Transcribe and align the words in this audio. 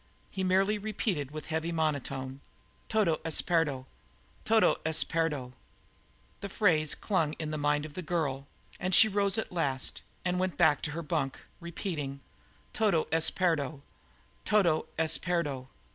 He 0.31 0.43
merely 0.43 0.79
repeated 0.79 1.29
with 1.29 1.45
heavy 1.53 1.71
monotony: 1.71 2.39
"Todo 2.89 3.19
es 3.23 3.43
perdo; 3.43 3.85
todo 4.43 4.77
es 4.83 5.03
perdo!" 5.03 5.53
The 6.39 6.49
phrase 6.49 6.95
clung 6.95 7.33
in 7.33 7.51
the 7.51 7.57
mind 7.59 7.85
of 7.85 7.93
the 7.93 8.01
girl; 8.01 8.47
and 8.79 8.95
she 8.95 9.07
rose 9.07 9.37
at 9.37 9.51
last 9.51 10.01
and 10.25 10.39
went 10.39 10.57
back 10.57 10.81
to 10.81 10.91
her 10.93 11.03
bunk, 11.03 11.39
repeating: 11.59 12.19
"_Todo 12.73 13.05
es 13.11 13.29
perdo; 13.29 13.83
todo 14.43 14.87
es 14.97 15.19
perdo! 15.19 15.67